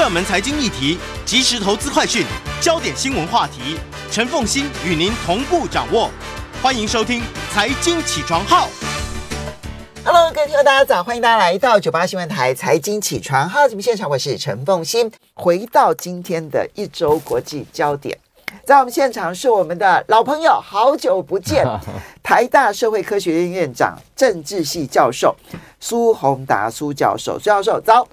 [0.00, 2.24] 热门财经议题、即时投资快讯、
[2.58, 3.76] 焦点新闻话题，
[4.10, 6.08] 陈凤欣与您同步掌握。
[6.62, 7.20] 欢迎收听
[7.52, 8.66] 《财经起床号》。
[10.02, 11.04] Hello，各位听众，大家早！
[11.04, 15.12] 欢迎大家来到九八新闻台《财经起床号》节目现场，我是陈凤欣。
[15.34, 18.18] 回到今天的一周国际焦点。
[18.64, 21.62] 在我们现场是我们的老朋友，好久不见，
[22.24, 25.36] 台大社会科学院院长、政治系教授
[25.78, 28.08] 苏宏达苏教授，苏教授早。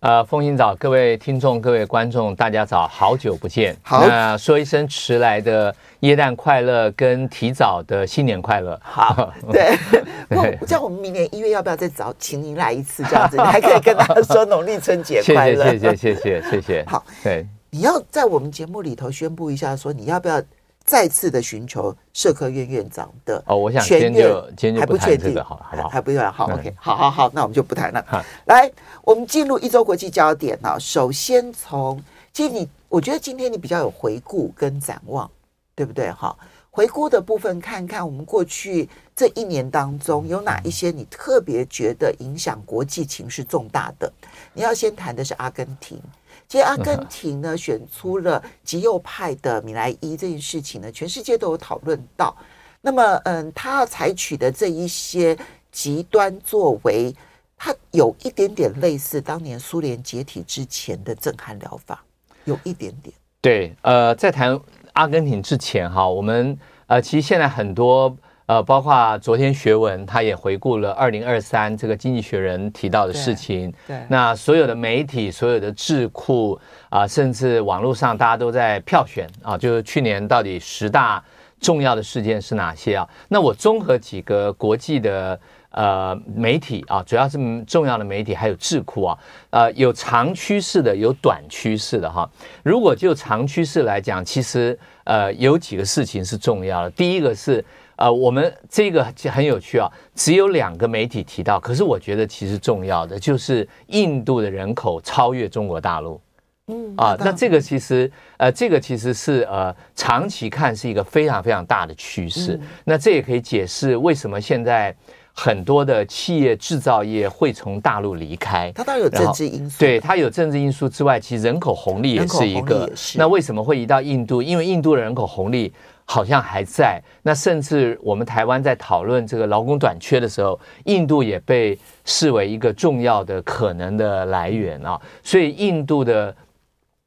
[0.00, 3.74] 呃，风行早，各位听众、各位观众，大家早，好久不见。
[3.82, 8.78] 好，那说一声迟来的耶诞快乐，跟提早的新年快乐。
[8.82, 9.74] 好， 对。
[10.28, 13.02] 不，这样我们明年一月要不要再早请您来一次？
[13.04, 15.64] 这样子，你还可以跟大家说农历春节快乐。
[15.64, 16.84] 谢谢，谢谢，谢谢，谢谢。
[16.86, 17.46] 好，对。
[17.70, 20.40] 你要在我们节目里头宣布一下，说你要不要
[20.86, 23.56] 再次的寻求社科院院长的哦？
[23.56, 25.88] 我想今天就今天不谈这个，好，好不好？
[25.88, 28.06] 还不要好，OK，好好好，那我们就不谈了。
[28.46, 28.70] 来，
[29.02, 30.78] 我们进入一周国际焦点啊。
[30.78, 32.00] 首先从，
[32.32, 35.28] 其实你，我觉得今天你比较有回顾跟展望，
[35.74, 36.08] 对不对？
[36.12, 36.34] 哈，
[36.70, 44.10] 回顾的部分，看看我们过去这一年当中有哪一些你特别觉得影响国际情势重大的。
[44.52, 46.00] 你要先谈的是阿根廷。
[46.48, 52.36] 其实阿根廷呢，选出了极右派的米莱伊这件事情呢，全世界都有讨论到。
[52.80, 55.36] 那么，嗯，他采取的这一些
[55.72, 57.14] 极端作为，
[57.56, 62.04] 他有一点点类似当年苏联解体之前的震撼疗法，
[62.44, 63.14] 有一点点。
[63.40, 64.58] 对，呃，在谈
[64.92, 68.16] 阿根廷之前哈，我们呃，其实现在很多。
[68.46, 73.72] 呃，包括昨天学文，他也回顾了二零二三这个经济学人提到的事情。
[73.88, 76.56] 对，对，那所有的媒体、所有的智库
[76.88, 81.20] 啊、呃，甚至网络上，大家都在票选啊，就是去年到底十大
[81.58, 83.08] 重要的事件是哪些啊？
[83.26, 85.36] 那我综合几个国际的
[85.70, 89.18] 呃媒体啊，主要是重要的媒体还有智库啊，
[89.50, 92.30] 呃，有长趋势的，有短趋势的哈。
[92.62, 96.90] 如果就长趋势来讲，其实呃有几个事情是重要的。
[96.92, 97.64] 第一个是。
[97.96, 106.20] 呃，我们这个很有趣啊，只有两个媒体提到，可是我觉得其实重要的就是印度的人口超越中国大陆。
[106.68, 112.60] 嗯啊，那这个其实呃，这个其实是呃，长期看是一个非常非常大的趋势。
[112.84, 114.92] 那这也可以解释为什么现在
[115.32, 118.72] 很多的企业制造业会从大陆离开。
[118.74, 122.90] 它当然有政治因素，对，它有政治因素之外，其实人口红利也是一个。
[123.14, 124.42] 那为什么会移到印度？
[124.42, 125.72] 因为印度的人口红利。
[126.08, 134.98] 好像还在，那甚至我们台湾在讨论这个劳工短缺的时候，印度也被视为一个重要的可能的来源啊。
[135.24, 136.28] 所以印度的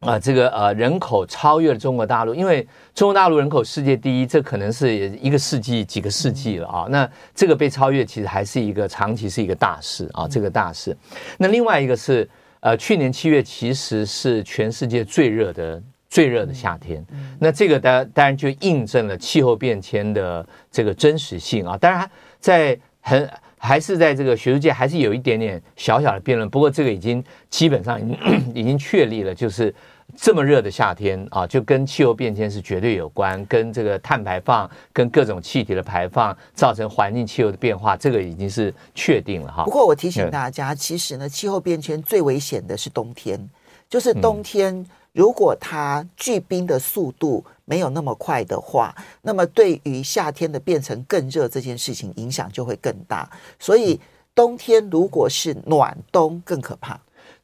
[0.01, 6.85] 啊、呃、这个呃人口超越了中国大陆，因为中国大陆人口世界第一，这可能是一个世纪几个世纪了啊。
[6.89, 10.95] 那这个被超越，其实还是一个长期是一个大事啊，这个大事。
[11.37, 12.29] 那另外一个是
[12.59, 15.81] 呃去年七月其实是全世界最热的。
[16.09, 17.05] 最热的夏天，
[17.39, 21.77] 那这个当当然就印证了气候变迁的这个真实性啊。
[21.77, 22.09] 当然，
[22.39, 26.49] 在很还是在这个学术界还是有一点点小小的辩论。
[26.49, 28.17] 不过这个已经基本上已经
[28.55, 29.71] 已经确立了，就是
[30.17, 39.63] 这么热的夏天啊，就跟气候变迁是绝对有关，跟这个碳排放、跟各种气体的排放造成环境气候的变化，这个已经是确定了哈。
[39.63, 43.39] 不过我提醒大家，其实呢，气候变迁最危险的是冬天，
[43.87, 44.83] 就是冬天。
[45.19, 53.29] 如果它聚冰的速度没有那么快的话，那么对于夏天的变成更热这件事情影响就会更大。
[53.59, 53.99] 所以
[54.33, 56.97] 冬天如果是暖冬更可怕。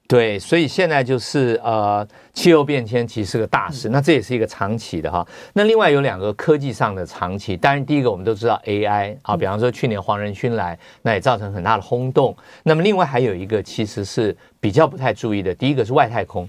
[0.07, 5.27] 对，所以现在就是呃，气候变迁其实是个大事，那这也是一个长期的哈。
[5.51, 12.33] 那另外有两个科技上的长期，当然第一个我们都知道 AI 啊，比方说去年黄仁勋来，那也造成很大的轰动。
[12.63, 16.47] 那么另外还有一个其实是比较不太注意的，第一个是外太空。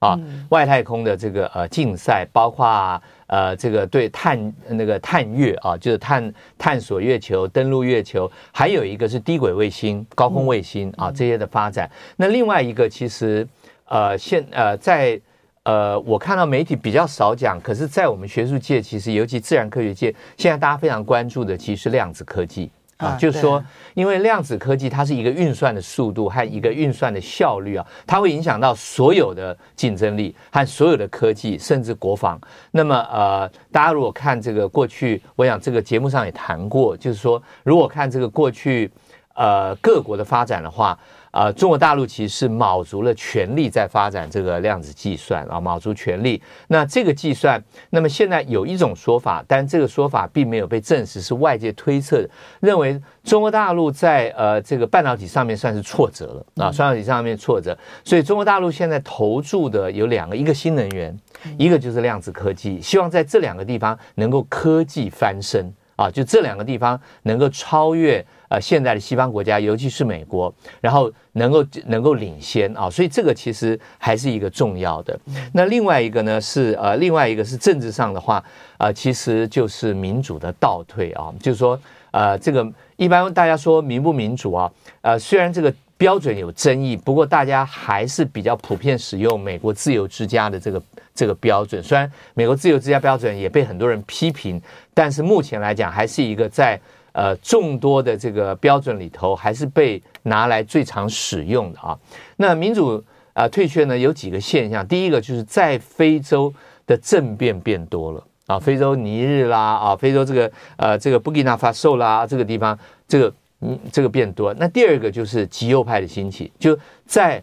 [0.00, 0.18] 啊，
[0.48, 11.88] 外太空的这个呃竞赛，包括呃这个对探那个探月啊，就是探探索月球、登陆月球，还有一个是低轨卫星、高空卫星啊这些的发展。
[12.16, 13.46] 那另外一个其实
[13.84, 15.20] 呃现呃在
[15.64, 22.70] 呃我看到媒体比较少讲，可是在我们学术界，其实尤其自然科学界，现在大家非常关注的，其实是量子科技。
[23.00, 23.64] 啊，就是说，
[23.94, 32.38] 因为量子科技它是一个运算的速度和一个运算的效率啊，它会影响到所有的竞争力和所有的科技，甚至国防。
[32.70, 38.90] 那么，呃，大家如果看这个过去，我想这个节目上也谈过，就是说，如果看这个过去，
[39.34, 40.98] 呃，各国的发展的话，
[41.32, 46.42] 呃，中国大陆其实是卯足了全力在发展这个量子计算啊，卯足全力。
[46.66, 52.28] 那这个计算，那么现在有一种说法，但这个说法并没有被证实，是外界推测的，
[52.58, 61.16] 认为中国大陆在呃这个半导体上面算是挫折了啊，半导体上面挫折，所以中国大陆现在投注的有两个，一个新能源，
[61.56, 68.26] 一个就是量子科技，希望在这两个地方能够科技翻身啊，就这两个地方能够超越。
[68.50, 75.16] 呃，现在的西方国家，尤其是美国，然后能够能够领先啊，所以这个其实还是一个重要的。
[75.52, 78.42] 那另外一个呢是呃，另外一个是政治上的话，
[78.78, 81.78] 呃，其实就是民主的倒退啊，就是说
[82.10, 84.68] 呃，这个一般大家说民不民主啊，
[85.02, 90.82] 呃，虽然这个标准有争议，不过大家还是比较普遍使用美国自由之家的这个
[91.14, 91.80] 这个标准。
[91.80, 94.60] 虽然美国自由之家标准也被很多人批评，
[94.92, 96.76] 但是目前来讲还是一个在。
[97.12, 101.98] 呃，众多的这个标准里头，还是被拿来最常使用的啊。
[102.36, 102.96] 那民主
[103.32, 104.86] 啊、呃、退却呢，有几个现象。
[104.86, 106.52] 第一个就是在非洲
[106.86, 112.78] 的政变变多了啊，非洲尼日啦啊，非洲这个呃这个布基纳法索啦这个地方，
[113.08, 114.54] 这个嗯这个变多。
[114.54, 117.42] 那第二个就是极右派的兴起，就在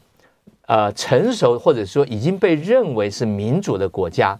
[0.66, 4.38] 呃成熟或者说已经被认为是民主的国家。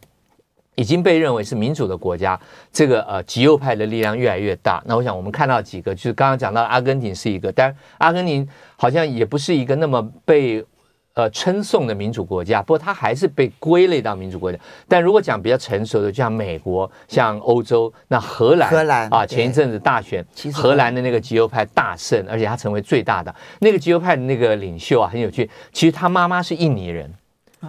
[0.78, 2.40] 已经被认为是民主的国家，
[2.72, 4.80] 这个呃极右派的力量越来越大。
[4.86, 10.64] 那我想我们看到几个，就是刚刚讲到阿根廷是一个，但阿根廷好像也不是一个那么被
[11.16, 14.60] 呃称颂的民主国家，不过它还是被归类到民主国家。
[14.88, 25.50] 但如果讲比较成熟的，就像美国、像欧洲，那荷兰，荷兰啊，前一阵子大选，荷兰的那个极右派大胜，而且他成为最大的那个极右派的那个领袖啊，很有趣。
[25.74, 27.12] 其实他妈妈是印尼人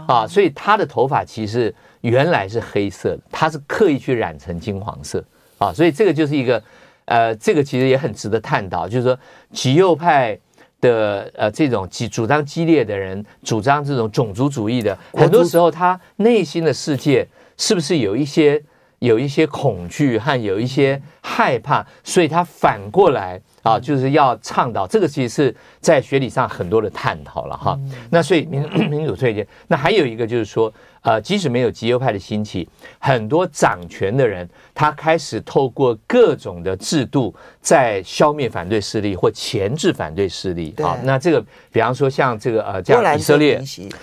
[0.07, 1.75] 啊，所以他的头发其实。
[2.03, 5.23] 原来是黑色的，他是刻意去染成金黄色
[5.59, 6.63] 啊，所以这个就是一个，
[7.07, 9.19] 呃，这个其实也很值得探讨，就是说
[9.53, 10.39] 极右派
[10.81, 18.63] 的呃这种激主张激烈的人，主张这种种族主义的，很多时候他内心的世界是不是有一些
[19.01, 27.77] 有一些恐惧和有一些害怕，所以他反过来啊，就是要倡导这个，其实是在学理上很多的探讨了哈。
[28.11, 30.73] 那所以民民 主推荐，那还有一个就是说。
[31.03, 32.69] 呃，即使没有极右派的兴起，
[32.99, 34.49] 很多掌权的人，
[34.79, 40.73] 他开始透过各种的制度，在消灭反对势力或钳制反对势力。
[40.79, 43.61] 啊，那这个，比方说像这个呃，这样以色列，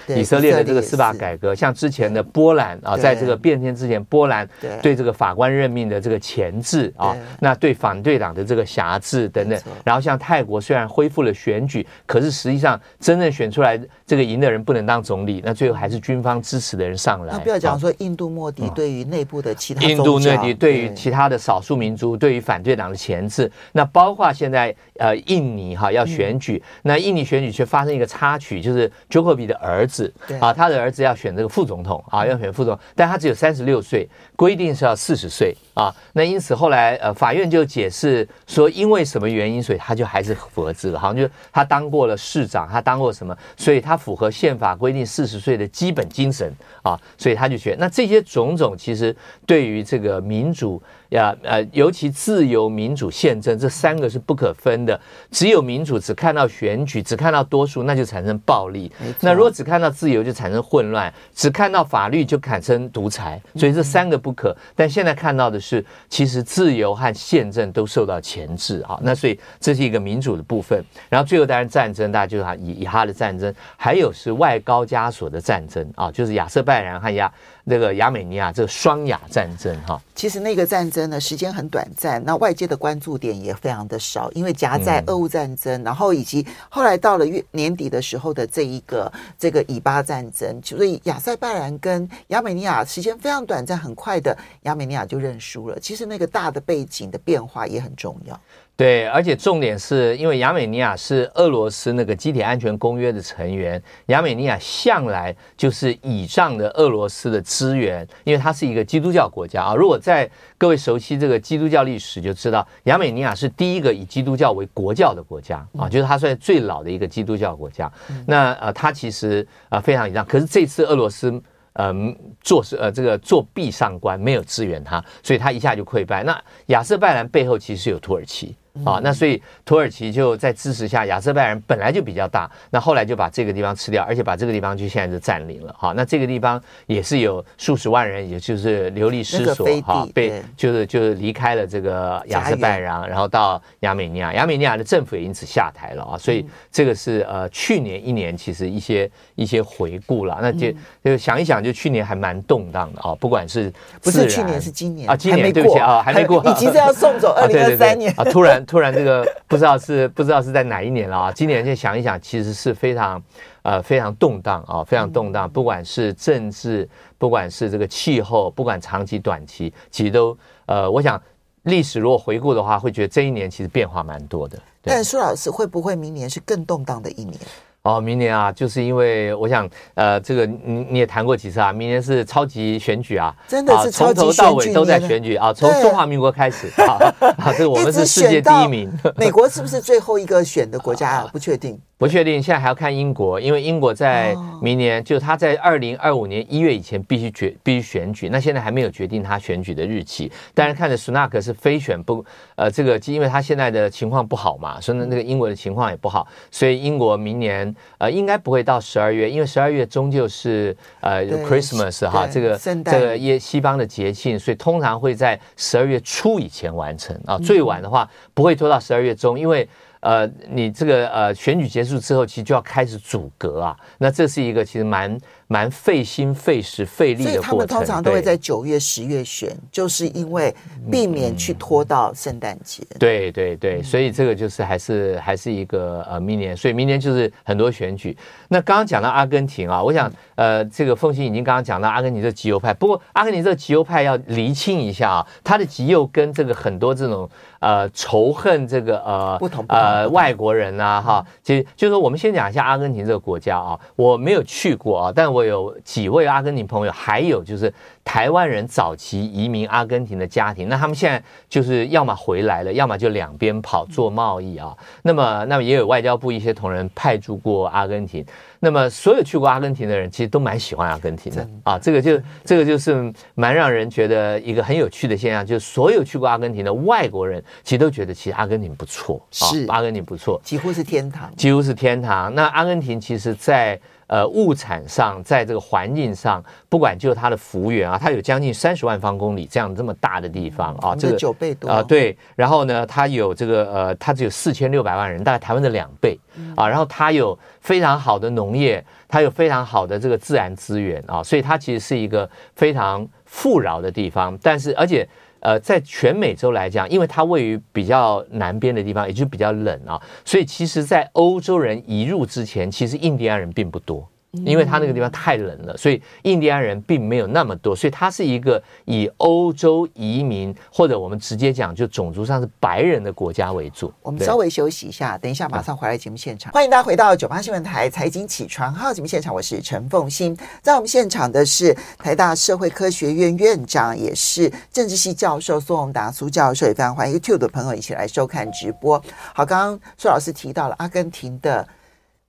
[0.10, 4.46] 以色列的这个司法改革，像之前的波兰啊，在这个变天之前，波兰
[4.82, 4.96] 对。
[4.96, 9.60] 这个法官任命的这个钳制啊，那对反对党的这个辖制等等。
[9.84, 46.54] 然后像泰国虽然恢复了选举，可是实际上真正选出来这个赢的人不能当总理，那最后还是军方支持的人上来，那不要讲说印度莫迪对于内部的其他印度内地对于其他的少数民族，对于反对党的钳制，那包括现在呃印尼哈要选举，那印尼选举却发生一个插曲，就是乔科比的儿子啊，他的儿子要选这个副总统啊，要选副总统，但他只有三十六岁，规定是要四十岁啊，那因此后来呃法院就解释说，因为什么原因，所以他就还是符合资了，好像就他当过了市长，他当过什么，所以他符合宪法规定四十岁的基本精神。
[46.84, 49.16] 啊，所以他就选，那这些种种其实
[49.48, 50.80] 对于这个民主
[51.10, 55.00] 呀，呃，尤其自由、民主、宪政这三个是不可分的。
[55.32, 58.90] 只有民主只看到选举，只看到多数，那就产生暴力；
[59.22, 63.40] 那如果只看到自由，就产生混乱；只看到法律，就产生独裁。
[63.56, 64.56] 所以这三个不可。
[64.76, 69.00] 但现在看到的是，其实自由和宪政都受到钳制啊。
[69.04, 70.84] 那所以这是一个民主的部分。
[71.10, 77.32] 然后最后当然战争，大家就是以以哈的战争，还有是外高加索的战争啊，就是亚瑟拜然和亚。
[77.68, 95.80] 那个亚美尼亚这个双亚战争哈，其实那个战争呢，时间很短暂，那外界的关注点也非常的少，因为夹在俄乌战争，然后以及后来到了月年底的时候的这一个这个以巴战争，所以亚塞拜然跟亚美尼亚时间非常短暂，很快的亚美尼亚就认输了。
[95.80, 98.40] 其实那个大的背景的变化也很重要。
[98.78, 109.76] 对，而且重点是因为亚美尼亚是俄罗斯那个集体安全公约的成员，亚美尼亚向来就是倚仗的俄罗斯的资源，因为它是一个基督教国家啊。
[109.76, 117.90] 如果在各位熟悉这个基督教历史，就知道亚美尼亚是第一个以基督教为国教的国家啊，就是它算是最老的一个基督教国家。
[118.28, 121.42] 那呃，它其实啊非常倚仗，可是这次俄罗斯。
[121.78, 126.24] 嗯，做是呃，这个作壁上观没有支援他，所以他一下就溃败。
[126.24, 129.00] 那亚瑟拜然背后其实是有土耳其啊。
[129.04, 135.74] 那所以土耳其就在支持下，亚塞拜然本来就比较大，那后来就把这个地方吃掉，而且把这个地方就现在就占领了。
[135.78, 146.18] 哈，那这个地方也是有数十万人，也就是流离失所哈，被就是就是离开了这个亚塞拜然，然后到亚美尼亚，亚美尼亚的政府也因此下台了啊。
[146.18, 163.22] 所以这个是呃去年一年其实一些一些回顾了，那就就想一想，就去年还蛮动荡的啊，不管是不是去年是今年啊，今年对不起啊，还没过，你急着要送走二零二三年啊，突然突然这个不知道是不知道是在哪一年了啊， 今年就想一想，其实是非常
[163.64, 171.22] 呃非常动荡啊，非常动荡，不管是政治，不管是这个气候，不管长期短期，其实都呃，我想
[171.64, 174.58] 历史如果回顾的话，会觉得这一年其实变化蛮多的。
[174.82, 177.40] 但苏老师会不会明年是更动荡的一年？
[177.86, 186.98] 哦，明年啊，就是因为我想，呃，这个你你也谈过几次啊，明年是超级选举啊，真的是从头到尾都在选举啊，从中华民国开始啊，
[187.38, 191.30] 啊，这个我们是世界第一名， 美国是不是最后一个选的国家啊？
[191.32, 191.80] 不确定。
[191.98, 200.30] 不确定，现在还要看英国，因为英国在明年，就他在二零二五年一月以前必须决必须选举，那现在还没有决定他选举的日期。
[200.54, 202.24] 但是看着苏纳克是非选不，
[202.56, 219.66] 呃，这个因为他现在的情况不好嘛，所以那个英国的情况也不好，所以英国明年呃应该不会到十二月，因为十二月终究是呃 Christmas 哈，这个这个耶西方的节庆，所以通常会在十二月初以前完成啊，最晚的话不会拖到十二月中，因为。
[220.06, 225.18] 呃，你这个呃选举结束之后，其实就要开始组阁啊，那这是一个其实蛮。
[225.48, 230.54] 蛮费心费时费力的过程，所以他们通常都会在九月、十月选，就是因为
[230.92, 232.84] 避免去拖到圣诞节。
[233.00, 238.18] 对对对，所以这个就是还是还是一个呃明年，所以明年就是很多选举。
[238.48, 257.72] 那刚刚讲到阿根廷啊，我想呃这个凤欣已经刚刚讲到阿根廷这极右派，不过阿根廷这个极右派要厘清一下啊，他的极右跟这个很多这种呃仇恨这个呃不同呃外国人啊哈，其实就是说我们先讲一下阿根廷这个国家啊，我没有去过啊，但我有几位阿根廷朋友，还有就是
[258.06, 264.76] 台湾人早期移民阿根廷的家庭，那他们现在就是要么回来了，要么就两边跑做贸易啊。
[265.02, 268.26] 那么，那么也有外交部一些同仁派驻过阿根廷。
[268.62, 271.78] 那么，所有去过阿根廷的人，其实都蛮喜欢阿根廷的啊。
[271.78, 282.34] 这个就这个就是蛮让人觉得一个很有趣的现象，就是所有去过阿根廷的外国人，其实都觉得其实阿根廷不错，是阿根廷不错，几乎是天堂，几乎是天堂。
[282.34, 292.16] 那阿根廷其实，在呃，物产上，在这个环境上，不管就它的幅员啊，它有将近三十万方公里这样这么大的地方啊，这个九倍多啊，对。
[292.36, 296.20] 然后呢，它有这个呃，它只有四千六百万人，大概台湾的两倍
[296.56, 296.68] 啊。
[296.68, 304.38] 然后它有非常好的农业，它有非常好的这个自然资源啊，所以它其实是一个非常富饶的地方。
[304.42, 305.08] 但是，而且。
[305.46, 314.10] 呃，在全美洲来讲，因为它位于比较南边的地方，也就比较冷啊，所以其实，在欧洲人移入之前，其实印第安人并不多。
[314.44, 323.94] 因为它那个地方太冷了，所以印第安人并没有那么多，所以它是一个以欧洲移民或者我们直接讲就种族上是白人的国家为主。
[324.02, 326.52] 我们稍微休息一下，等一下马上回来节目现场。
[326.54, 330.36] 欢迎大家回到九八新闻台财经起床号节目现场，我是陈凤欣。
[330.62, 339.02] 在我们现场的是台大社会科学院院长，也是政治系教授苏宏达苏教授，也非常欢迎 YouTube 的朋友一起来收看直播。
[339.34, 341.68] 好，刚刚苏老师提到了阿根廷的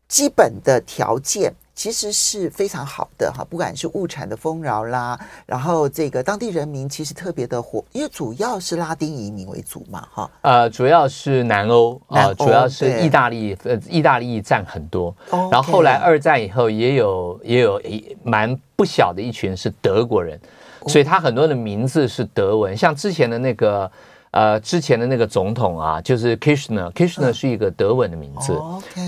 [0.08, 1.52] 基本的条件。
[1.76, 10.30] 其实是非常好的哈，不管是物产的丰饶啦，然后这个当地人民其实特别的火，因为主要是拉丁移民为主嘛哈。
[10.40, 15.14] 呃，主要是南欧啊，主要是意大利，呃，意大利占很多。
[15.30, 20.40] 然后后来二战以后也有也有一蛮不小的一群是德国人，
[20.86, 23.90] 所以他很多的名字是德文，像之前的那个
[24.30, 28.58] 呃之前的那个总统啊，就是 Kirchner，Kirchner 是一个德文的名字。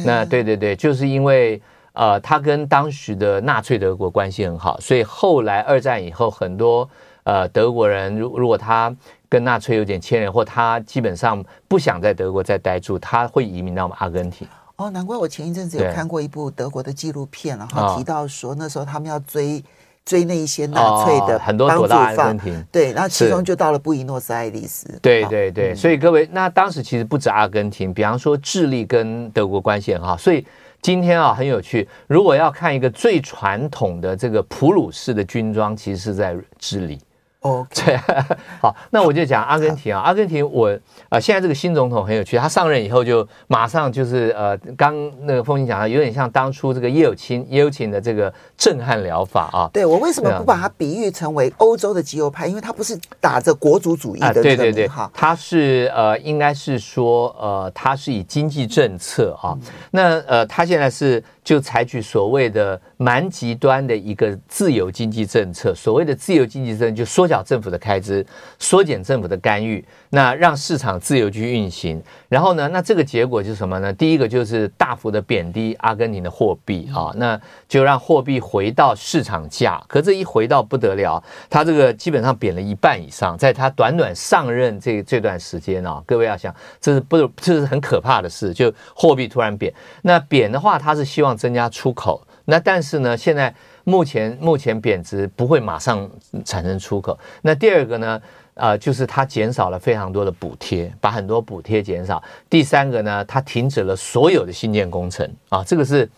[0.05, 1.59] 那对对对，就是因为。
[1.99, 6.89] 呃，他跟当时的纳粹德国关系很好，所以后来二战以后，很多
[7.25, 8.95] 呃德国人，如如果他
[9.29, 14.47] 跟纳粹有点牵连，或他基本上不想在德国再待住，他会移民到我们阿根廷。
[14.77, 19.61] 哦，难怪我前一阵子有看过一部德国的纪录片，然后提到说那时候他们要追
[20.05, 24.87] 追那一些纳粹的、哦、很多躲到阿根廷，对，然后其中就到了布宜诺斯艾利斯。
[25.03, 30.47] 对对对，所以各位，那当时其实不止阿根廷，比方说智利跟德国关系很好，所以。
[30.81, 31.89] 今天啊，很有趣。
[32.07, 36.99] 如果要看一个最传统的这个普鲁士的军装，其实是在智利
[37.41, 37.97] 哦.对，
[38.61, 40.79] 好，那我就讲阿根廷啊，阿根廷我啊、
[41.11, 44.95] 呃，现在这个新总统很有趣，他上任以后就马上就是呃，刚
[45.27, 49.71] 那个凤馨讲的，有点像当初这个叶友钦叶友钦的这个震撼疗法啊。
[49.73, 52.47] 对，我为什么不把它比喻成为欧洲的极右派？
[52.47, 59.61] 因为他不是打着国族主义的对对对，他是呃，应该是说呃，他是以经济政策啊，嗯、
[59.93, 61.23] 那呃，他现在是。
[61.49, 68.23] 就采取所谓的蛮极端的一个自由经济政策，所谓的自由经济政策就缩小政府的开支，
[68.59, 72.03] 缩减政府的干预，那让市场自由去运行。
[72.29, 73.93] 然后呢，那这个结果就是什么呢？
[73.93, 79.83] 第一个就是大幅的贬低阿根廷的货币啊，那就让货币回到市场价。
[79.87, 89.73] 可这一回到不得了，它这个基本上贬了一半以上，在它短短上任这这段时间啊，各位要想，这是不这是很可怕的事，就货币突然贬。
[90.03, 91.29] 那贬的话，它是希望。
[91.39, 96.11] 增加出口，那但是呢，现在目前目前贬值不会马上
[96.45, 97.17] 产生出口。
[97.43, 98.21] 那第二个呢，
[98.59, 102.23] 呃，就是它减少了非常多的补贴，把很多补贴减少。
[102.51, 106.09] 第三个呢，它停止了所有的新建工程啊，这个是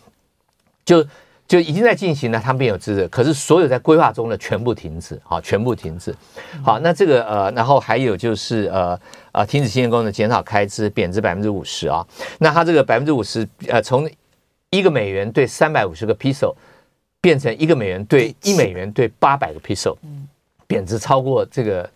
[0.83, 1.05] 就
[1.47, 6.15] 就已经在进行了，它没有资质，可是所有在规划中的全部停止，啊，全部停止。
[6.63, 8.99] 好，那这个呃，然后还有就是呃
[9.33, 12.05] 呃，停止新建工程，减少开支，贬值百分之五十啊。
[12.39, 14.09] 那它这个百分之五十，呃，从
[14.69, 16.55] 一个美元兑三百五十个 peso，
[17.19, 19.95] 变成一个美元兑一美元兑八百个 peso，
[20.65, 21.89] 贬值超过这个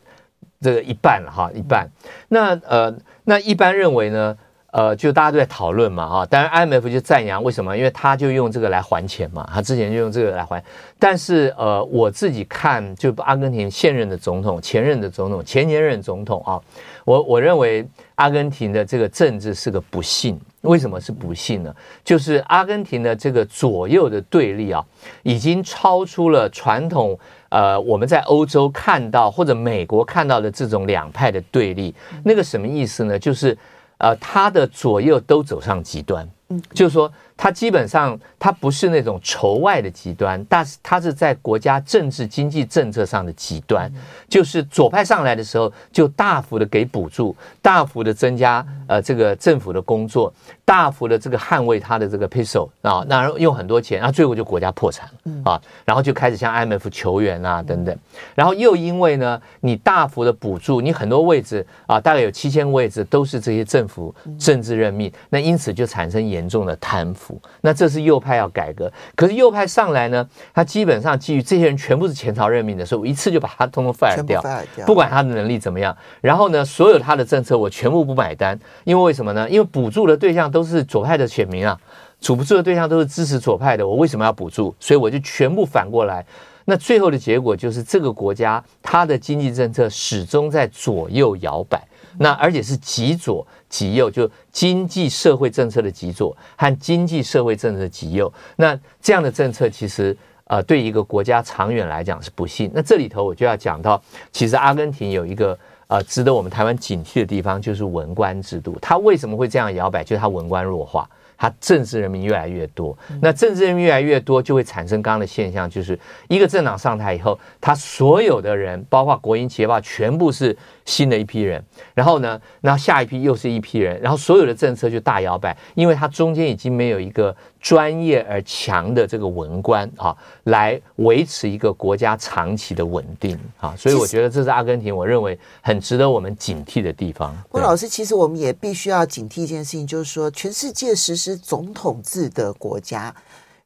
[0.66, 1.88] 这个一半了哈，一半。
[2.30, 4.36] 那呃，那一般认为呢，
[4.76, 7.78] 呃，就大家都在讨论嘛哈，当然 IMF 就赞扬，为什么？
[7.78, 10.62] 因为他就用这个来还钱嘛，他之前就用这个来还。
[11.00, 16.60] 但是呃，我自己看，就阿根廷现任的总统、前任的总统、前前任总统啊，
[17.06, 20.38] 我我认为阿根廷的这个政治是个不幸。
[20.60, 21.74] 为什么是不幸呢？
[22.04, 24.84] 就是阿根廷的这个左右的对立啊，
[25.24, 27.18] 已经超出了传统
[27.48, 31.96] 呃我们在欧洲看到或者美国看到的这种两派的对立。
[32.26, 33.18] 那个什么意思呢？
[33.18, 33.58] 就是
[33.98, 36.30] 呃，他的左右都走上极端。
[36.50, 37.12] 嗯，就是说。
[37.38, 43.92] 他基本上，他不是那种仇外的极端，但是他是在国家政治经济政策上的极端。
[44.28, 57.96] 就是左派上来的时候，就大幅的给补助，大幅的增加呃这个政府的工作，大幅的这个捍卫他的这个 peso 啊，那用很多钱，然后最后就国家破产了啊，然后就开始向 IMF 求援啊等等。
[58.34, 67.25] 然后又因为呢，你大幅的补助，你很多位置啊，大概有七千个位置都是这些政府政治任命，那因此就产生严重的贪腐。
[67.62, 74.44] 那这是右派要改革，可是右派上来呢，他基本上基于这些人全部是前朝任命的所以，我一次就把他通通 fire 掉，
[74.86, 75.96] 不管他的能力怎么样。
[76.22, 79.50] 然后呢，所有他的政策我全部不买单，因为为什么呢？
[79.50, 81.80] 因为补助的对象都是左派的选民啊，
[82.28, 84.74] 补助的对象都是支持左派的，我为什么要补助？
[84.80, 86.26] 所以我就全部反过来。
[86.66, 91.82] 那最后的结果就是这个国家它的经济政策始终在左右摇摆。
[92.20, 98.32] 那而且是极左极右，就经济社会政策的极左和经济社会政策的极右。
[98.56, 102.72] 那这样的政策其实呃对一个国家长远来讲是不幸。
[102.74, 104.02] 那这里头我就要讲到，
[104.32, 108.78] 其实阿根廷有一个呃值得我们台湾警惕的地方，就是文官制度。
[108.82, 110.04] 它为什么会这样摇摆？
[110.04, 111.10] 就是它文官弱化。
[111.38, 116.00] 它政治人民越来越多，那政治人民越来越多，就会产生刚刚的现象，就是
[116.30, 121.62] 一个政党上台以后，他所有的人，包括国营企业吧，全部是新的一批人，
[121.94, 137.36] 然后呢，那下一批又是一批人，然后所有的政策就大摇摆，因为它中间已经没有一个专业而强的这个文官啊，来维持一个国家长期的稳定啊，所以我觉得这是阿根廷，我认为很值得我们警惕的地方。
[137.50, 141.26] 郭老师，其实我们也必须要警惕一件事情，就是说全世界实施。
[141.26, 143.12] 是总统制的国家，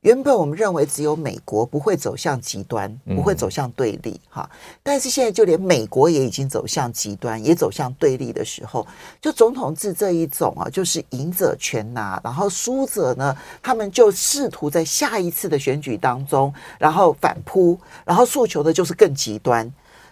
[0.02, 4.50] 原本我们认为只有美国不会走向极端，不会走向对立，哈。
[4.82, 8.88] 但是现在就连美国也已经走向极端，也走向对立的时候，
[9.20, 19.70] 就总统制这一种啊，就是赢者全拿，然后输者呢，他们就试图在下一次的选举当中，然后反扑，然后诉求的就是更极端。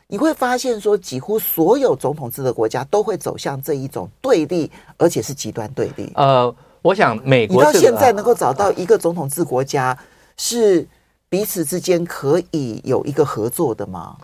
[0.08, 6.12] 你会发现说，几乎所有总统制的国家都会走向这一种对立，而且是极端对立。
[6.16, 6.54] 呃。
[6.82, 9.98] 我想，美国你到现在能够找到一个总统制国家
[10.38, 10.88] 是
[11.30, 14.16] 彼此之间可以有一个合作的吗？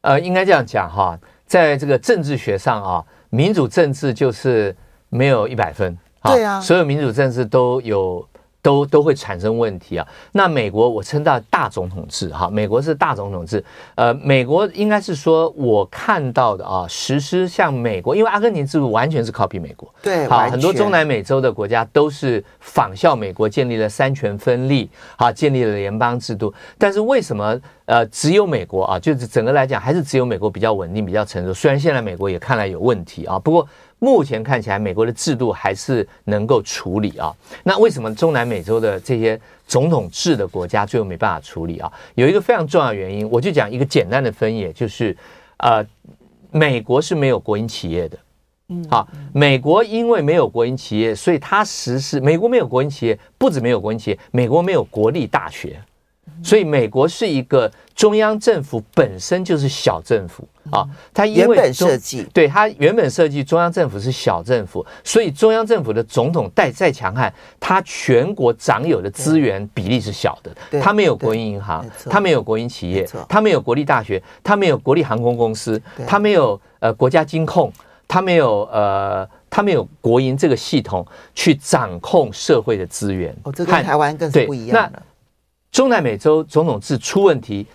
[0.00, 4.74] 呃，应该这样讲哈，在这个政治学上啊，民主政治就是
[5.08, 8.26] 没有一百分，对啊，所有民主政治都有。
[8.68, 10.06] 都都会产生问题啊。
[10.32, 13.64] 那美国我称到大总统制哈，美国是大总统制。
[13.94, 26.52] 呃，美国应该是说我看到的啊，实施像美国，因为阿根廷制度完全是 copy 美国，对，好，很多中南美洲的国家都是仿效美国建立了三权分立，好，建立了联邦制度。
[26.76, 31.52] 但是为什么呃只有美国啊，就是整个来讲还是只有美国比较稳定、比较成熟？
[31.52, 33.66] 虽然现在美国也看来有问题啊，不过。
[34.00, 37.34] 目前看起来，美国的制度还是能够处理啊。
[37.64, 41.92] 那为什么中南美洲的这些总统制的国家最后没办法处理啊？
[42.14, 45.16] 有一个非常重要的原因，我就讲一个简单的分野，就是
[45.56, 45.84] 呃，
[46.52, 48.16] 美国是没有国营企业的。
[48.68, 55.76] 嗯，好，美国因为没有国营企业，所以它实施美国没有国营企业，不止没有国营企业，美国没有国立大学。
[56.42, 77.72] 所以，美国是一个中央政府本身就是小政府啊，它因为原本设计，对它原本设计中央政府是小政府，所以中央政府的总统再再强悍，它全国掌有的资源比例是小的，它没有国营银行，它没有国营企业，它没有国立大学，它没有国立航空公司，它没有呃国家金控，
[78.06, 83.34] 它没有呃它没有国营这个系统去掌控社会的资源。
[83.42, 85.02] 哦，这跟台湾更是不一样了。
[85.70, 87.66] 中南美洲总统制出问题，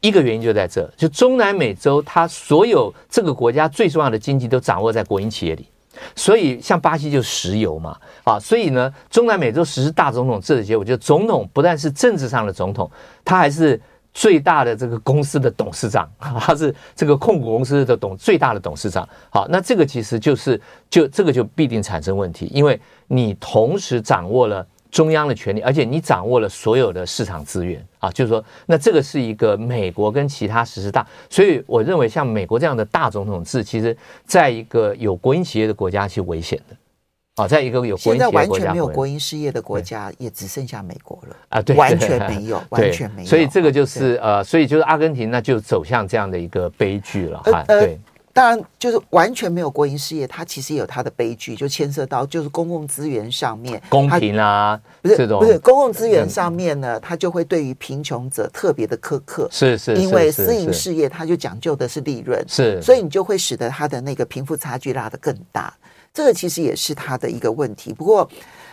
[0.00, 5.68] 一个原因就在这，就中南美洲它所有这个国家最重要的经济都掌握在国营企业里，
[6.16, 12.90] 所以像巴西就石油嘛，啊，所以呢，中南美洲实施大总统制的结果，就总统不但是政治上的总统，
[13.24, 13.80] 他还是
[14.12, 19.08] 最大的这个公司的董事长， 他是这个控股公司的董最大的董事长。
[19.30, 24.66] 好，那这个其实就是就这个就必定产生问题，因为你同时掌握了。
[24.94, 47.98] 中央的权力，而且你掌握了所有的市场资源啊，就是说，那这个是一个美国跟其他十四大，所以我认为像美国这样的大总统制，其实在一个有国营企业的国家是危险的啊，在一个有国营企业家，现在完全没有国营事业的国家，也只剩下美国了啊， 对，完全没有， 完全没有，所以这个就是呃，所以就是阿根廷那就走向这样的一个悲剧了哈，对。
[48.34, 65.72] 当然，就是完全没有国营事业，它其实也有它的悲剧，就牵涉到就是公共资源上面公平啊，不是不是公共资源上面呢，它就会对于贫穷者特别的苛刻，是是，因为私营事业它就讲究的是利润，是，所以你就会使得它的那个贫富差距拉得更大，
[66.12, 67.92] 这个其实也是它的一个问题。
[67.92, 68.28] 不过，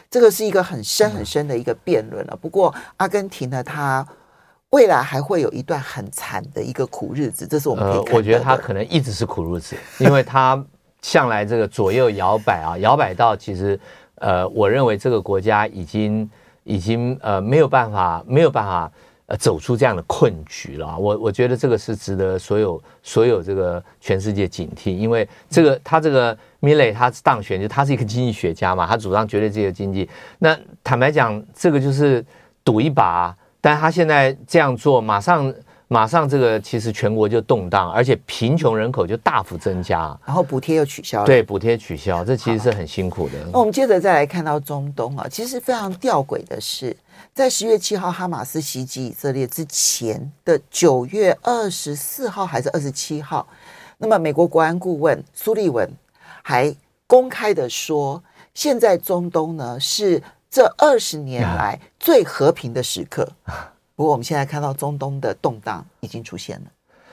[0.10, 2.36] 这个是一个很深很深的一个辩论了。
[2.36, 4.04] 不过，阿根廷呢，它。
[4.72, 8.12] 未来还会有一段很惨的一个苦日子，这是我们可以看的。
[8.12, 10.62] 呃，我觉得他可能一直是苦日子，因为他
[11.02, 13.78] 向来这个左右摇摆啊， 摇摆到其实，
[14.16, 16.30] 呃，我认为这个国家已经
[16.64, 18.90] 已经呃没有办法没有办法
[19.26, 20.98] 呃走出这样的困局了。
[20.98, 30.10] 我我觉得这个是值得所有所有这个全世界警惕，因为这个他这个米雷他当选就他是一个经济学家嘛，他主张绝对自由经济。
[30.40, 32.26] 那坦白讲，这个就是
[32.64, 33.36] 赌一把。
[33.62, 35.54] 但他现在这样做，马上
[35.88, 41.26] 马上这个其实全国就动荡，而且贫穷人口就大幅增加，然后补贴又取消了。
[41.26, 43.34] 对，补贴取消，这其实是很辛苦的。
[43.52, 46.96] 那我们接着再来看到中东啊，其实非常吊诡的是，
[47.34, 53.46] 在十月七号哈马斯袭击以色列之前的九月二十四号还是二十七号，
[53.98, 55.88] 那么美国国安顾问苏利文
[56.42, 56.74] 还
[57.06, 60.24] 公开的说，现在中东呢是。
[60.52, 63.26] 这二十年来最和平的时刻，
[63.96, 66.66] 不过我们现在看到中东的动荡已经出现了。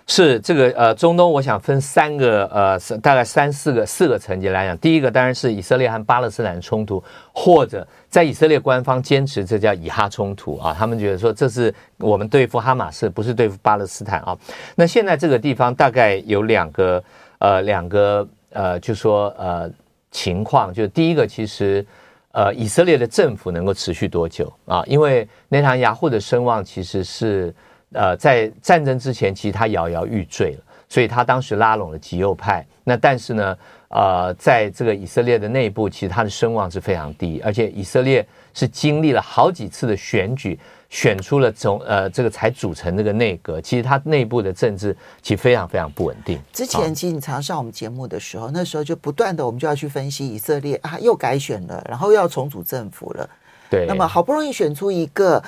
[0.09, 4.77] 是这个呃，中东我想分三个呃，大概三四个四个层级来讲。
[4.79, 7.01] 第一个当然是以色列和巴勒斯坦冲突，
[7.33, 14.37] 或者在以色列官方坚持这叫以哈冲突啊，他们觉得说这是我们对付哈马斯，不是对付巴勒斯坦啊。
[14.75, 17.05] 那现在这个地方大概有两个
[17.39, 19.71] 呃两个呃，就说呃
[20.11, 21.87] 情况，就第一个其实。
[22.33, 24.85] 呃，以色列的政府能够持续多久啊？
[24.87, 27.55] 因为内塔尼亚胡的声望其实是
[27.93, 32.65] 呃，在战争之前其实他摇摇欲坠了，所以他当时拉拢了极右派。
[32.85, 33.57] 那但是呢，
[33.89, 40.59] 呃，在这个以色列的内部，其实他的声望是非常低，而且以色列是经历了好几次的选举。
[40.91, 46.41] 选出了总呃，这个才组成这个内阁，其实它内部的政治其实非常非常不稳定。
[46.51, 53.29] 之前其实你常上我们节目的时候，那时候就不断的我们就要去分析以色列啊，又改选了，然后又要重组政府了。
[53.69, 55.43] 对，那么好不容易选出一个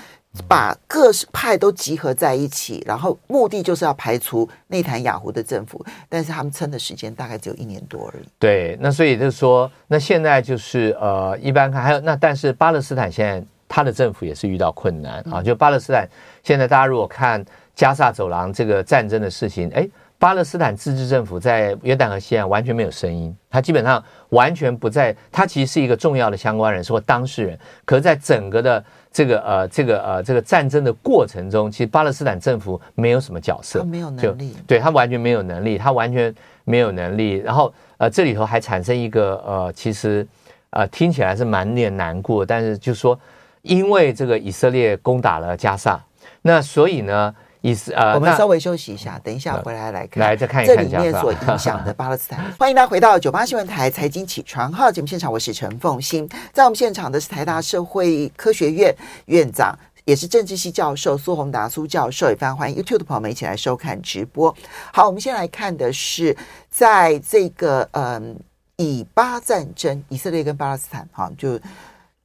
[0.47, 8.29] 把各派都集合在一起，然后目的就是要排除内塔尼亚胡的政府，但是他们撑的时间大概只有一年多而已。
[8.39, 13.45] 对，那所以就是说，那现在就是呃，一般看还有那，但是巴勒斯坦现在。
[13.73, 15.41] 他的政府也是遇到困难啊！
[15.41, 16.05] 就巴勒斯坦
[16.43, 17.41] 现在，大家如果看
[17.73, 19.89] 加萨走廊这个战争的事情，哎，
[20.19, 37.37] 巴勒斯坦自治政府在约旦河西岸完全没有声音，他基本上完全不在，他其实是一个重要的相关人是或当事人，可是在整个的这个呃这个呃这个战争的过程中，其实巴勒斯坦政府没有什么角色，他没有能力，对他完全没有能力，他完全没有能力。
[37.37, 40.27] 然后呃这里头还产生一个呃其实
[40.71, 43.19] 呃听起来是满脸难过，但是就是说
[43.63, 46.01] 因为这个以色列攻打了加沙。
[46.43, 52.43] 那所以呢，意思呃，我们稍微休息一下，等一下回来来看，来再看一看这里面所影响的巴勒斯坦。
[52.59, 58.95] 欢迎大家回到九八新闻台财经起床号节目现场，我是陈凤欣，在我们现场的是台大社会科学院
[59.27, 64.55] 院长，也是政治系教授苏宏达苏教授，也非常欢迎 YouTube 的朋友们一起来收看直播。
[64.91, 66.35] 好，我们先来看的是
[66.71, 68.39] 在这个嗯
[68.77, 71.61] 以巴战争，以色列跟巴勒斯坦，哈，就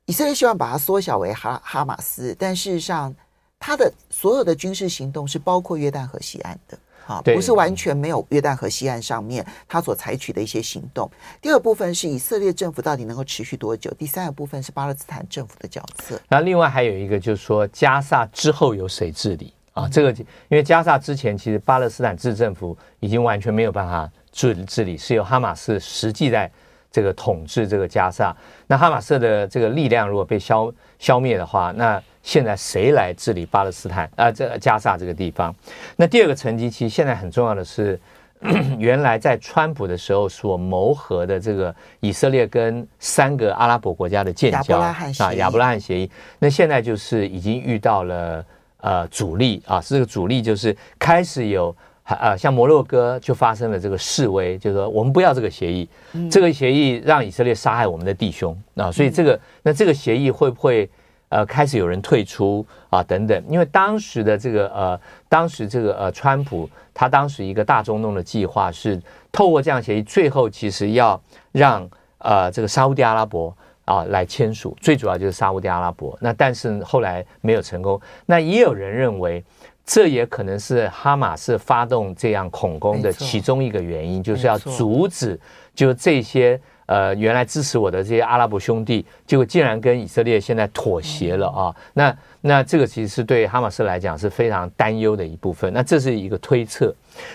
[0.05, 3.13] 以色列希望把它缩小为哈哈马斯，但事实上。
[3.59, 11.09] 他的所有的军事行动是包括约旦河西岸的，啊，不是完全没有约旦河西岸上面他所采取的一些行动。
[11.41, 13.91] 第二部分是以色列政府到底能够持续多久？
[13.97, 16.19] 第三个部分是巴勒斯坦政府的角色。
[16.29, 19.87] 那另外还有一个就是说，加萨之后由谁治理啊？
[19.89, 26.51] 这个因为加萨之前其实巴勒斯坦自治政府已经完全没有办法治治理，是由哈马斯实际在
[26.95, 28.33] 这个统治这个加萨。
[28.67, 34.31] 那哈马斯的这个力量如果被消消灭的话，那现在谁来治理巴勒斯坦啊？
[34.31, 35.53] 这加萨这个地方。
[35.97, 37.99] 那第二个层级，其实现在很重要的是，
[38.79, 46.09] 原来在川普的时候所谋合的这个以色列跟三个阿拉伯国家的建交啊，亚伯拉罕协议。
[46.39, 48.45] 那现在就是已经遇到了
[48.77, 51.75] 呃阻力啊，这个阻力就是开始有
[52.05, 55.89] 呃像摩洛哥就发生了这个示威，就是说我们不要这个协议，
[56.29, 60.89] 这个协议让以色列杀害我们的弟兄啊，所以这个那这个协议会不会？
[61.29, 71.19] 呃，开始有人退出啊，等等，因为当时的这个呃，当时这个呃，川普他当时一个大中东的计划是透过这样协议，最后其实要
[71.51, 71.89] 让
[72.19, 73.53] 呃这个沙乌地阿拉伯
[73.85, 76.15] 啊来签署，最主要就是沙乌地阿拉伯。
[76.21, 77.99] 那但是后来没有成功。
[78.27, 79.43] 那也有人认为，
[79.85, 85.39] 这也可能是哈马斯发动这样恐攻的其中一个原因，就是要阻止
[85.73, 86.59] 就这些。
[86.87, 91.75] 呃，原来支持我的这些阿拉伯兄弟，结果竟然跟以色列现在妥协了啊！
[91.95, 95.73] 那那这个其实是对哈马斯来讲是非常担忧的一部分。
[95.73, 96.93] 那这是一个推测。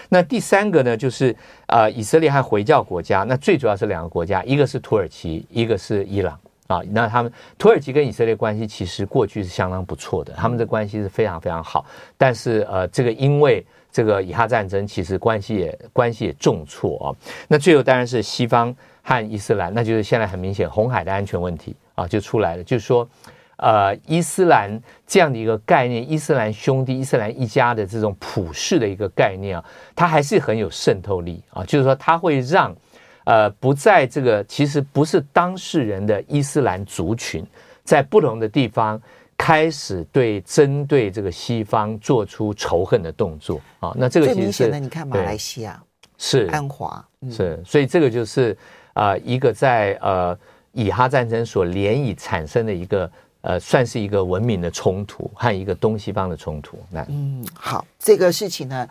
[0.09, 1.35] 那第三个呢，就是
[1.67, 6.39] 呃，以色列和回教国家，那最主要是两个国家，一个是土耳其，一个是伊朗
[6.71, 6.81] 啊。
[6.91, 11.85] 那他们土耳其跟以色列关系其实过去是相当不错的，他们的关系是非常非常好。
[12.17, 17.07] 但是呃，这个因为这个以哈战争，其实关系也关系也重挫啊。
[17.49, 18.75] 那最后当然是西方。
[19.03, 22.63] 和伊斯兰，那就是现在很明显红海的安全问题啊，就出来了。
[22.63, 23.09] 就是说，
[23.57, 29.65] 呃，伊斯兰这样的一个概念，伊斯兰兄弟、伊斯兰一家的这种普世的一个概念啊，
[29.97, 31.65] 它还是很有渗透力啊。
[31.65, 32.77] 就是说，它会让
[33.25, 37.47] 呃不在这个其实不是当事人的伊斯兰族群，
[37.85, 39.01] 在不同的地方
[39.37, 43.93] 开始对针对这个西方做出仇恨的动作啊。
[43.97, 45.83] 那这个最明显的，你看马来西亚
[46.19, 48.57] 是安华、嗯、是，所以这个就是。
[48.93, 50.37] 啊、呃，一个在呃
[50.73, 56.77] 以哈战争所联以产生的一个呃，算是一个文明的冲突和一个东西方的冲突。
[56.91, 58.89] 那嗯，好，这个事情呢，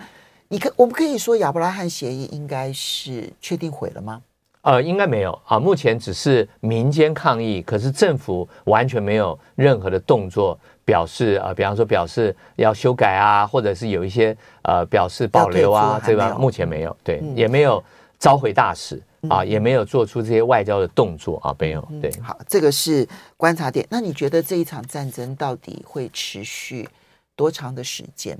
[0.49, 4.21] 你可我们可以说亚伯拉罕协议应该是确定毁了吗？
[4.62, 16.35] 呃，应该没有啊，目前只是民间抗议，可是政府完全没有任何的动作表示啊、呃，比方说表示要修改啊，或者是有一些呃表示保留啊，对吧？
[16.38, 17.81] 目前没有，对，嗯、也没有
[18.19, 19.01] 召回大使。
[19.29, 21.85] 啊，也没有做出这些外交的动作啊，没有。
[22.01, 23.85] 对，好，这个是观察点。
[23.89, 26.88] 那你觉得这一场战争到底会持续
[27.35, 28.39] 多长的时间？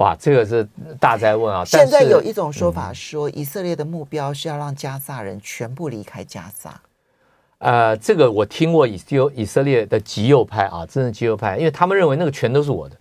[0.00, 0.66] 哇，这个是
[0.98, 1.62] 大哉问啊！
[1.62, 6.80] 现在有一种说法说，以色列的目标是要让加萨人全部离开加萨。
[7.58, 8.98] 呃，这个我听过以
[9.34, 12.96] 以色列的极右派啊，真的极右派，因为他们认为那个全都是我的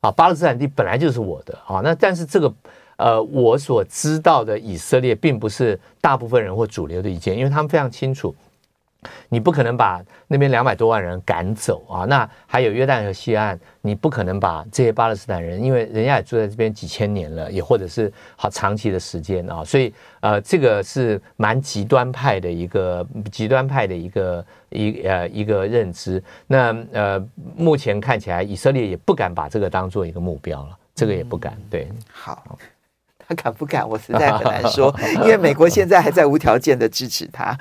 [0.00, 1.80] 啊，巴勒斯坦地本来就是我的啊。
[1.82, 2.52] 那但是这个。
[2.96, 8.32] 呃，我所知道的以色列并不是大部分人或主流的意见，因为他们非常清楚，
[9.28, 12.04] 你不可能把那边两百多万人赶走啊。
[12.04, 19.64] 那还有约旦河西岸，你不可能把这些巴勒斯坦人，因为人家也住在这边几千年了，也或者是好长期的时间啊。
[19.64, 26.22] 所以呃，这个是蛮极端派的一个极端派的一个一呃一个认知。
[26.46, 31.56] 那呃，目前看起来以色列也不敢把这个当做一个目标了，这个也不敢。
[31.70, 32.58] 对，好。
[33.26, 33.88] 他敢不敢？
[33.88, 37.56] 我实在很难说，因为美国现在还在无条件的支持他。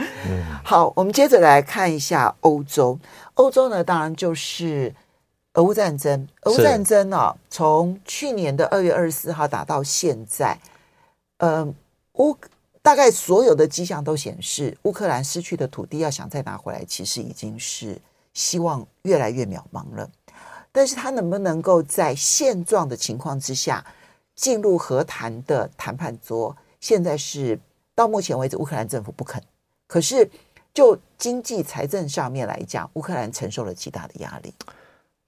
[0.63, 2.99] 好，我们接着来看一下欧洲。
[3.35, 4.93] 欧洲呢，当然就是
[5.53, 6.27] 俄乌战争。
[6.41, 10.57] 俄乌战争呢、哦，从去年的二月二十四号打到现在，
[11.37, 11.67] 呃，
[12.13, 12.37] 乌
[12.81, 17.97] 大概所有的迹象都显示，乌克兰失去的土地要想再拿回来，其实已经是
[18.33, 20.09] 希望越来越渺茫了。
[20.71, 23.85] 但是他能不能够在现状的情况之下
[24.35, 26.55] 进入和谈的谈判桌？
[26.79, 27.59] 现在是
[27.95, 29.41] 到目前为止，乌克兰政府不肯。
[29.87, 30.29] 可是
[30.73, 34.53] 就经济财政上面来讲，乌克兰承受了极大的压力。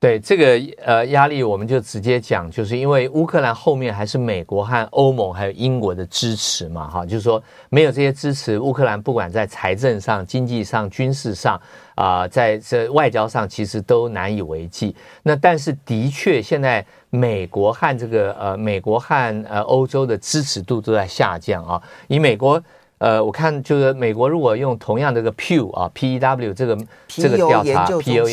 [0.06, 7.42] 对这个呃压力，我们就直接讲，就是因为乌克兰后面还是美国和欧盟还有英国的支持嘛，哈，就是说
[7.72, 11.60] 没有这些支持，乌克兰不管在财政上、经济上、军事上
[11.96, 14.96] 啊、在这外交上，其实都难以为继。
[15.24, 21.82] 那但是的确，现在美国和这个呃美国和呃欧洲的支持度都在下降啊。
[22.08, 22.62] 以美国
[22.98, 26.78] 呃，我看就是美国如果用同样的这个 Pew 啊 P E W 这个
[27.08, 28.26] 这个调查 P O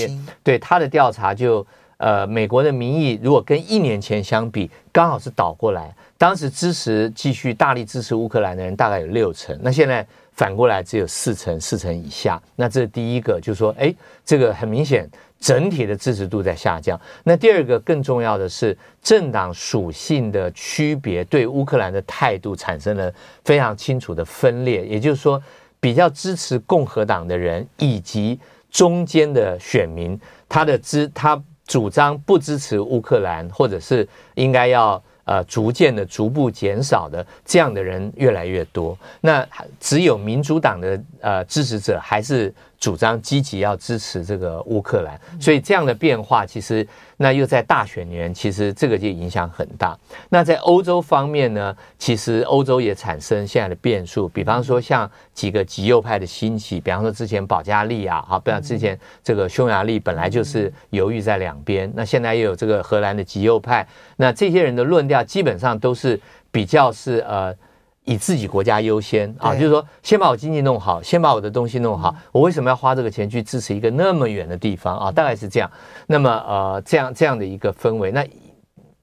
[0.42, 5.94] 对他的调查就呃，美国的民意如果跟一年前相比，刚好是倒过来。
[6.18, 12.40] 当时支持继续大力支持乌克兰的人大概有六成，那现在反过来只有四成，四成以下。
[12.56, 13.92] 那这是第一个，就是说，哎，
[14.24, 15.08] 这个很明显。
[15.42, 16.98] 整体的支持度在下降。
[17.24, 23.12] 那第二个更重要的是，政党属性的区别对乌克兰的态度产生了
[23.44, 24.86] 非常清楚的分裂。
[24.86, 25.42] 也就是说，
[25.80, 28.38] 比较支持共和党的人以及
[28.70, 30.16] 中间的选民，
[30.48, 35.02] 他的支他主张不支持乌克兰，或者是应该要。
[35.24, 38.98] 呃，逐渐的、逐步减少的这样的人越来越多。
[39.20, 39.46] 那
[39.78, 42.52] 只有民主党的呃支持者还是
[42.82, 45.16] 主张积极要支持这个乌克兰。
[45.40, 46.84] 所以这样的变化，其实
[47.16, 49.96] 那又在大选年，其实这个就影响很大。
[50.28, 65.22] 那在欧洲方面呢，其实欧洲也产生现在的变数，比方说像几个极右派的兴起，比方说之前保加利亚啊，不像之前这个匈牙利本来就是犹豫在两边，那现在又有这个荷兰的极右派，那这些人的论调。
[65.22, 66.18] 基本上都是
[66.50, 67.54] 比较是呃
[68.04, 75.12] 以自己国家优先啊，就是说先把我经济弄好，先把我的东西弄好，我为什么要花这个钱去支持一个那么远的地方啊？
[75.12, 75.70] 大概是这样。
[76.06, 78.26] 那么呃这样这样的一个氛围，那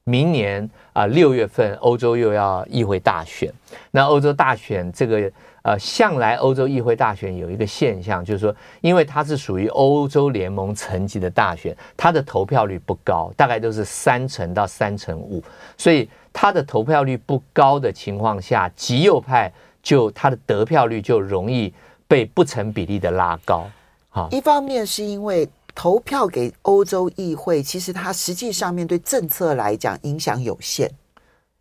[0.03, 3.51] 明年啊六月份欧洲又要议会大选，
[3.91, 5.31] 那欧洲大选这个。
[5.61, 15.43] 呃，向来欧洲议会大选有一个现象，就是说，因为它是属于欧洲联盟层级的大选，它的投票率不高，大概都是三成到三成五，
[15.77, 21.73] 所以它的投票率不高的情况下，极右派就他的得票率就容易
[22.07, 23.65] 被不成比例的拉高。
[24.09, 30.89] 哈，一方面是因为投票给欧洲议会，其实它实际上面对政策来讲影响有限。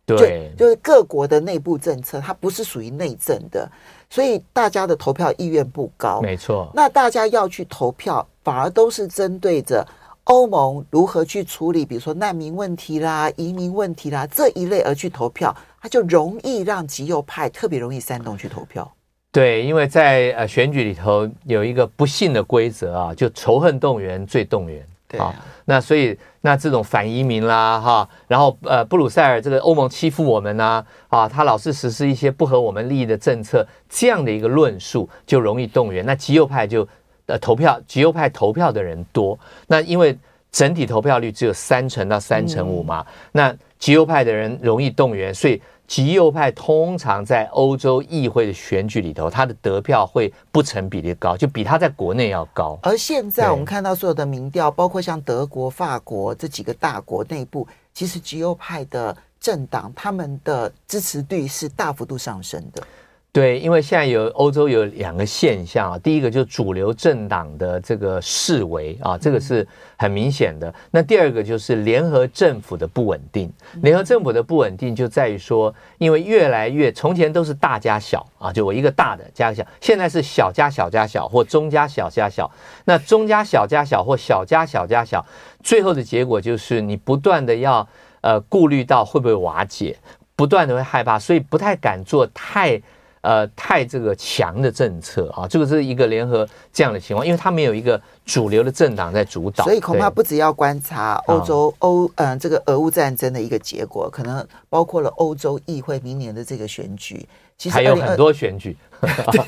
[0.05, 3.71] 对，就是各国的内部政策，它不是属于内政的，
[4.09, 6.19] 所以大家的投票意愿不高。
[6.19, 9.87] 没错，那大家要去投票，反而都是针对着
[10.29, 18.89] 欧盟如何去处理，比如说难民问题啦、移民问题啦这一类而去投票，它就容易让极右派特别容易煽动去投票。
[19.31, 24.85] 对，因为在呃选举里头有一个不幸的规则啊，就仇恨动员最动员。
[25.07, 25.33] 对啊，
[25.65, 36.05] 那所以那这种反移民啦，哈，然后呃，布鲁塞尔这个欧盟欺负我们呐，啊，他老是实施一些不合我们利益的政策，这样的一个论述就容易动员。
[36.05, 36.87] 那极右派就
[37.29, 40.17] 呃投票，极右派投票的人多，那因为
[40.51, 45.61] 整体投票率只有三成到三成五嘛，嗯、那极右派的人容易动员，所以。
[45.89, 52.77] 极右派通常在欧洲议会的选举里头，他的得票会不成比例高，就比他在国内要高。
[52.83, 62.83] 而现在我们看到所有的民调，包括像德国、法国这几个大国内部，其实极右派的政党他们的支持率是大幅度上升的。
[63.31, 69.65] 对，因为现在有欧洲有两个现象啊，第一个就是主流政党的这个示威啊，这个是
[69.97, 70.73] 很明显的。
[70.89, 73.53] 那第二个就是联合政府的不稳定。
[73.83, 82.49] 联合政府的不稳定就在于说，因为越来越从前都是大加小啊，就我一个大的加小，现在是小加小加小或中加小加小。
[82.85, 85.23] 那中加小加小或小加小加小，
[85.63, 87.87] 最后的结果就是你不断的要
[88.21, 89.95] 呃顾虑到会不会瓦解，
[90.35, 92.81] 不断的会害怕，所以不太敢做太。
[93.21, 107.27] 呃，太这个强的政策啊，这个是一个联合这样的情况，因为他没有一个主流的政党在主导，所以恐怕不只要观察欧洲欧嗯、呃、这个俄乌战争的一个结果，可能包括了欧洲议会明年的这个选举，
[107.57, 108.77] 其实还有很多选举，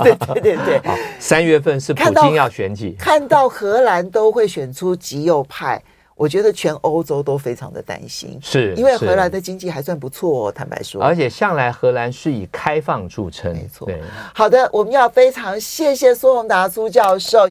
[0.03, 0.81] 对对对对，
[1.19, 5.81] 三月份是普京要选举，看到荷兰都会选出极右派。
[6.15, 13.89] 我觉得全欧洲都非常的担心，是因为荷兰的经济还算不错哦，坦白说，而且向来荷兰是以开放著称，没错。
[14.33, 17.39] 好的，我们要非常谢谢苏宏达苏教授。